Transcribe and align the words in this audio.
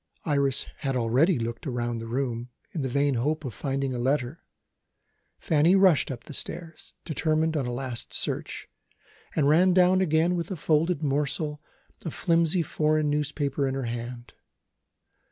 Iris 0.25 0.63
had 0.79 0.95
already 0.95 1.37
looked 1.37 1.67
round 1.67 2.01
the 2.01 2.07
room, 2.07 2.49
in 2.71 2.81
the 2.81 2.89
vain 2.89 3.13
hope 3.13 3.45
of 3.45 3.53
finding 3.53 3.93
a 3.93 3.99
letter. 3.99 4.43
Fanny 5.37 5.75
rushed 5.75 6.09
up 6.09 6.23
the 6.23 6.33
stairs, 6.33 6.93
determined 7.05 7.55
on 7.55 7.67
a 7.67 7.71
last 7.71 8.11
search 8.11 8.67
and 9.35 9.47
ran 9.47 9.73
down 9.75 10.01
again 10.01 10.33
with 10.33 10.49
a 10.49 10.55
folded 10.55 11.03
morsel 11.03 11.61
of 12.03 12.15
flimsy 12.15 12.63
foreign 12.63 13.11
notepaper 13.11 13.67
in 13.67 13.75
her 13.75 13.83
hand. 13.85 14.33